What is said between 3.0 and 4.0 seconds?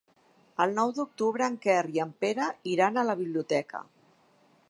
la biblioteca.